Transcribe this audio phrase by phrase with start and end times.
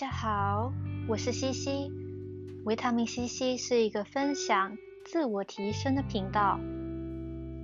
[0.00, 0.72] 大家好，
[1.08, 1.90] 我是西西。
[2.64, 6.60] 维他命西西是一个分享自我提升的频道。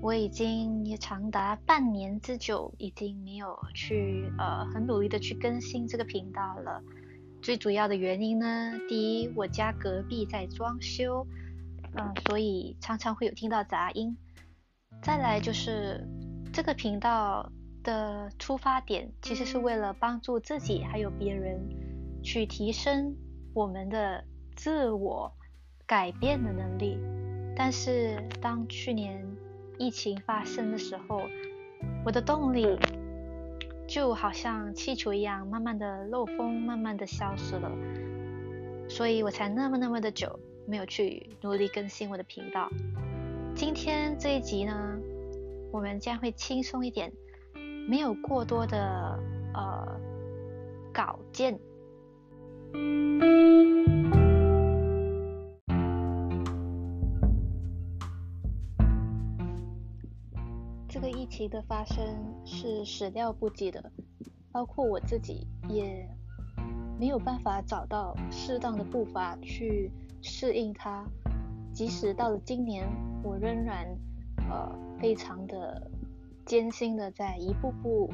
[0.02, 6.82] 我已经也长达半年之久，已经没有去呃很努力的去更新这个频道了。
[7.40, 11.24] 最主要的原因呢，第一，我家隔壁在装修，
[11.94, 14.16] 嗯，所以常常会有听到杂音。
[15.00, 16.04] 再来就是
[16.52, 17.48] 这个频道
[17.84, 21.83] 的出发点，其实是为了帮助自己还有别人。
[22.24, 23.14] 去提升
[23.52, 24.24] 我们的
[24.56, 25.30] 自我
[25.86, 26.98] 改变的能力，
[27.54, 29.24] 但是当去年
[29.78, 31.20] 疫情发生的时候，
[32.04, 32.78] 我的动力
[33.86, 37.70] 就好像气球一样，慢慢的漏风，慢慢的消失了，
[38.88, 42.70] 所以我才那么那么的久没有去努力更新我的频道。
[43.54, 44.98] 今天这一集呢，
[45.70, 47.12] 我们将会轻松一点，
[47.86, 49.20] 没有过多的
[49.52, 50.00] 呃
[50.90, 51.60] 稿件。
[60.88, 62.04] 这个疫情的发生
[62.44, 63.90] 是始料不及的，
[64.52, 66.08] 包括我自己也
[66.98, 69.90] 没有办法找到适当的步伐去
[70.22, 71.04] 适应它。
[71.72, 72.88] 即使到了今年，
[73.24, 73.86] 我仍然
[74.48, 75.90] 呃非常的
[76.46, 78.08] 艰辛的在一步步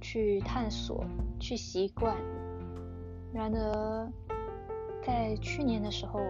[0.00, 1.04] 去探索、
[1.40, 2.16] 去习惯。
[3.32, 4.12] 然而，
[5.04, 6.20] 在去年的时候，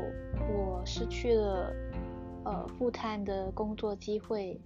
[0.53, 1.73] 我失去了
[2.45, 4.61] 呃复探的工作机会，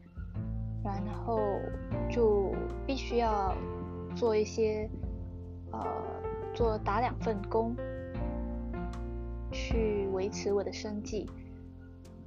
[0.82, 1.38] 然后
[2.10, 2.52] 就
[2.84, 3.54] 必须要
[4.16, 4.90] 做一些
[5.70, 5.80] 呃
[6.52, 7.76] 做打两份工，
[9.52, 11.30] 去维持我的生计。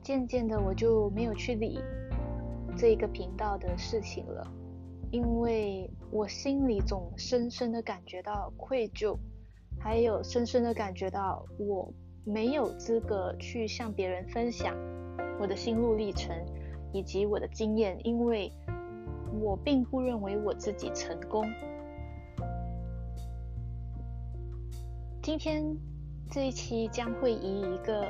[0.01, 1.81] 渐渐的，我就没有去理
[2.77, 4.47] 这一个频道的事情了，
[5.11, 9.17] 因为我心里总深深的感觉到愧疚。
[9.79, 11.93] 还有深深的感觉到我
[12.25, 14.75] 没有资格去向别人分享
[15.39, 16.35] 我的心路历程
[16.91, 18.51] 以及我的经验，因为
[19.39, 21.45] 我并不认为我自己成功。
[25.21, 25.63] 今天
[26.31, 28.07] 这一期将会以一个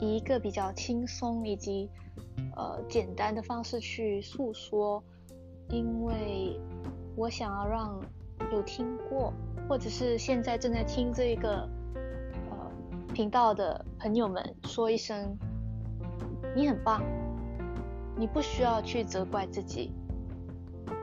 [0.00, 1.88] 以一个比较轻松以及
[2.56, 5.02] 呃简单的方式去诉说，
[5.68, 6.60] 因为
[7.16, 8.00] 我想要让
[8.52, 9.32] 有听过。
[9.68, 11.60] 或者是现在正在听这个
[12.50, 12.72] 呃
[13.14, 15.38] 频道的朋友们说一声，
[16.56, 17.00] 你很棒，
[18.16, 19.92] 你不需要去责怪自己，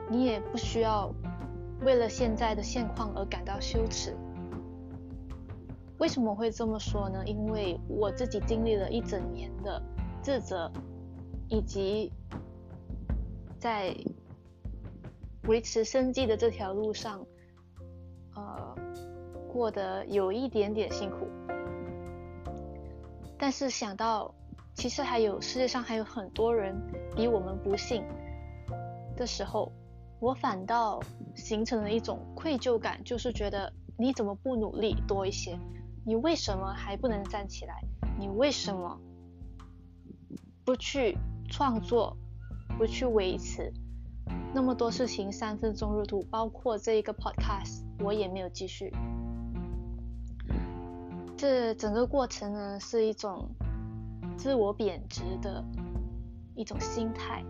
[0.10, 1.10] 你也不需要
[1.86, 4.14] 为了现在的现况而感到羞耻。
[5.98, 7.24] 为什么会这么说呢？
[7.26, 9.82] 因为我自己经历了一整年的
[10.22, 10.70] 自责，
[11.48, 12.12] 以及
[13.58, 13.96] 在
[15.44, 17.26] 维持生计的这条路上。
[18.36, 18.76] 呃，
[19.52, 21.28] 过得有一点点辛苦，
[23.36, 24.36] 但是想到
[24.76, 26.76] 其实还有世界上还有很多人
[27.16, 28.06] 比我们不幸
[29.16, 29.72] 的时候，
[30.20, 31.02] 我反倒
[31.36, 35.58] 形成了一种愧疚感，就是觉得你怎么不努力多一些？
[36.06, 37.82] 你为什么还不能站起来？
[38.20, 39.02] 你为什么
[40.64, 41.18] 不去
[41.50, 42.16] 创作，
[42.78, 43.74] 不去维持？
[44.58, 48.92] 那么多事情三分钟热度，包括这一个 podcast，我也没有继续。
[51.38, 53.48] 这整个过程呢，是一种
[54.36, 55.64] 自我贬值的
[56.56, 57.46] 一种心态。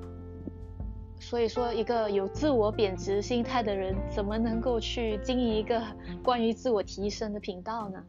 [1.17, 5.81] 所以说，一个有自我贬值心态的人，怎么能够去经营一个
[6.21, 8.03] 关于自我提升的频道呢？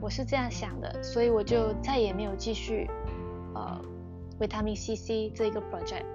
[0.00, 2.90] 我是这样想的，所以我就再也没有继续
[3.54, 3.80] 呃
[4.40, 6.06] 维他命 C C 这个 project。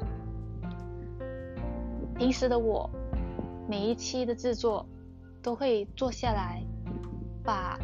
[2.17, 2.89] 平时的我，
[3.69, 4.83] 每一期的制作
[5.43, 6.63] 都会坐下来，
[7.43, 7.77] 把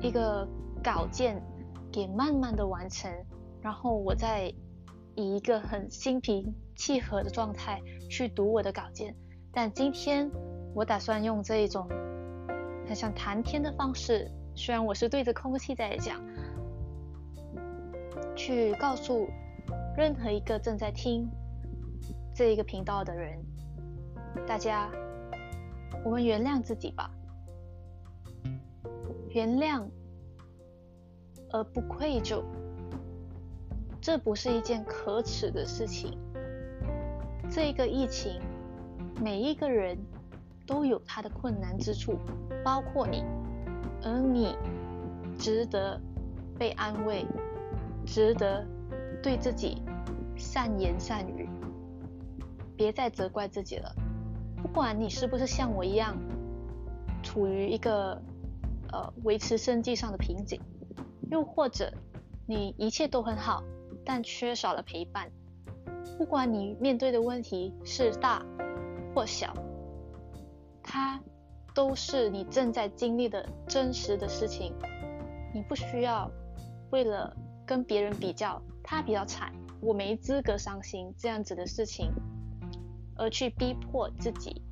[0.00, 0.46] 一个
[0.82, 1.40] 稿件
[1.92, 3.08] 给慢慢的完成，
[3.62, 4.52] 然后我再
[5.14, 7.80] 以一个很心平气和的状态
[8.10, 9.14] 去读我的稿件。
[9.52, 10.28] 但今天
[10.74, 11.88] 我打算用这一种
[12.84, 16.20] 很像谈天的方式，虽然我是对着空气在讲，
[18.34, 19.28] 去告诉
[19.96, 21.30] 任何一个正在听
[22.34, 23.38] 这一个频道的人。
[24.46, 24.90] 大家，
[26.04, 27.10] 我们原谅自己吧，
[29.30, 29.84] 原谅
[31.50, 32.42] 而不愧疚，
[34.00, 36.18] 这不是一件可耻的事情。
[37.50, 38.40] 这个疫情，
[39.20, 39.96] 每一个人
[40.66, 42.18] 都有他的困难之处，
[42.64, 43.24] 包括你，
[44.02, 44.56] 而你
[45.38, 46.00] 值得
[46.58, 47.26] 被安慰，
[48.04, 48.66] 值得
[49.22, 49.82] 对自己
[50.36, 51.48] 善言善语，
[52.76, 53.94] 别再责怪自己了。
[54.62, 56.16] 不管你是不是像我一样，
[57.22, 58.20] 处于一个
[58.92, 60.60] 呃维持生计上的瓶颈，
[61.30, 61.92] 又或者
[62.46, 63.62] 你一切都很好，
[64.04, 65.30] 但缺少了陪伴。
[66.16, 68.44] 不管你面对的问题是大
[69.14, 69.54] 或小，
[70.82, 71.20] 它
[71.74, 74.74] 都是你正在经历的真实的事情。
[75.54, 76.30] 你不需要
[76.90, 77.34] 为了
[77.64, 82.10] 跟别人比较，他比较惨，我没资格伤心这样子的事情，
[83.18, 84.62] 而去逼迫自己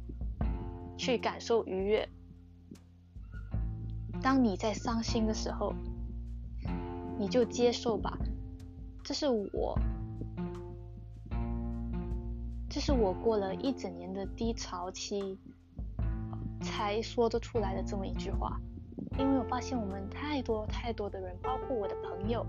[0.96, 2.08] 去感受愉悦。
[4.22, 5.74] 当你在伤心的时候，
[7.18, 8.16] 你就接受吧，
[9.04, 9.78] 这是我，
[12.70, 15.38] 这是我过了一整年的低潮期
[16.62, 18.58] 才说得出来的这么一句话。
[19.18, 22.44] 因为我发现我们太多太多的人，包括我的朋友，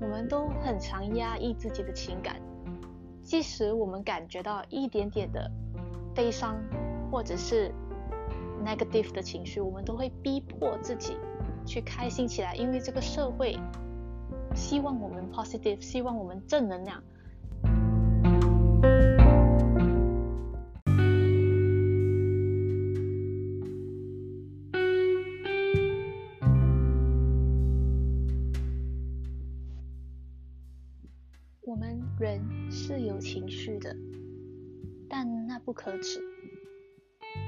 [0.00, 2.40] 我们都很常压抑自己的情感，
[3.26, 5.50] 即使我们感觉到一点点的
[6.14, 6.56] 悲伤
[7.10, 7.74] 或者是
[8.64, 11.16] negative 的情绪，我们都会逼迫自己
[11.66, 13.58] 去开心起来，因为这个社会
[14.54, 17.02] 希望我们 positive，希望我们正能量。
[31.66, 33.92] 我们人是有情绪的，
[35.08, 36.20] 但那不可耻，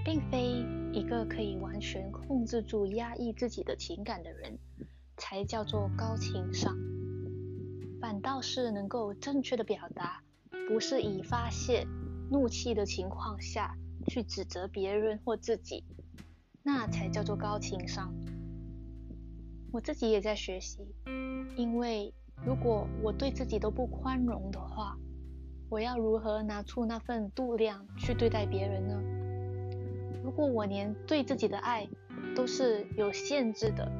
[0.05, 4.59] 并非一个可以完全控制住压抑自己的情感的人
[5.17, 6.77] 才叫做高情商，
[8.01, 10.21] 反倒是能够正确的表达，
[10.69, 11.87] 不是以发泄
[12.29, 13.79] 怒气的情况下
[14.09, 15.85] 去指责别人或自己，
[16.65, 18.13] 那才叫做高情商。
[19.71, 20.81] 我自己也在学习，
[21.57, 22.13] 因为。
[22.45, 24.97] 如果我对自己都不宽容的话，
[25.69, 29.03] 我要如何拿出那份度量去对待别人呢？
[30.25, 31.87] 如果我连对自己的爱
[32.35, 33.91] 都是有限制的，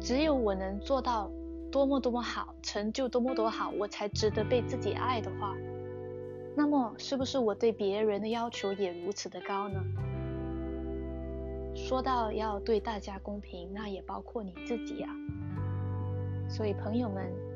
[0.00, 1.30] 只有我能做到
[1.70, 5.54] 多么多么好，成就多么多好，我才值得被自己爱的话，
[6.56, 9.82] 那么是不是我对别人的要求也如此的高呢？
[11.74, 15.10] 说到要对大家公平，那也包括你自己啊。
[16.48, 17.47] 所以朋友们。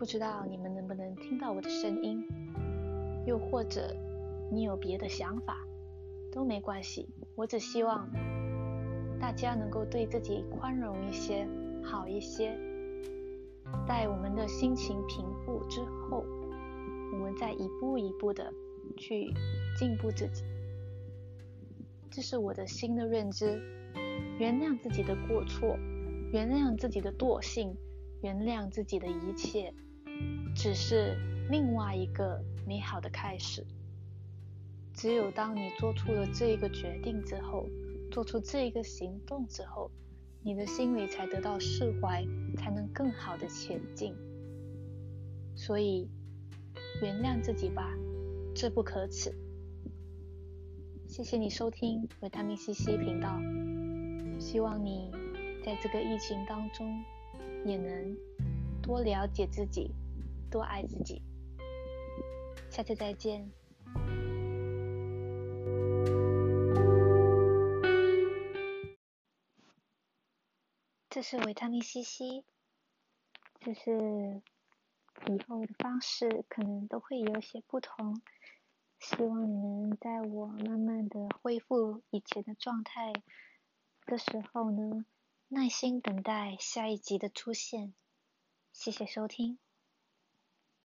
[0.00, 2.26] 不知道你们能不能听到我的声音，
[3.26, 3.94] 又或者
[4.50, 5.58] 你有别的想法，
[6.32, 7.06] 都没关系。
[7.34, 8.08] 我只希望
[9.20, 11.46] 大家能够对自己宽容一些，
[11.84, 12.58] 好一些。
[13.86, 16.24] 在我们的心情平复之后，
[17.12, 18.50] 我们再一步一步的
[18.96, 19.30] 去
[19.78, 20.42] 进步自己。
[22.10, 23.60] 这是我的新的认知：
[24.38, 25.76] 原谅自己的过错，
[26.32, 27.76] 原谅自己的惰性，
[28.22, 29.74] 原谅自己的一切。
[30.54, 31.16] 只是
[31.50, 33.64] 另外一个美好的开始。
[34.92, 37.66] 只有当你做出了这一个决定之后，
[38.10, 39.90] 做出这一个行动之后，
[40.42, 42.26] 你的心里才得到释怀，
[42.56, 44.14] 才能更好的前进。
[45.56, 46.08] 所以，
[47.02, 47.90] 原谅自己吧，
[48.54, 49.32] 这不可耻。
[51.08, 53.40] 谢谢你收听维他命 C C 频道，
[54.38, 55.10] 希望你
[55.64, 57.02] 在这个疫情当中
[57.64, 58.16] 也能
[58.82, 59.92] 多了解自己。
[60.50, 61.22] 多爱自己，
[62.70, 63.50] 下次再见。
[71.08, 72.44] 这是维他命 C C，
[73.60, 74.42] 只是
[75.26, 78.20] 以后的方式可能都会有些不同。
[79.00, 83.12] 希望你能在我慢慢的恢复以前的状态
[84.06, 85.04] 的时候呢，
[85.48, 87.92] 耐心等待下一集的出现。
[88.72, 89.58] 谢谢收听。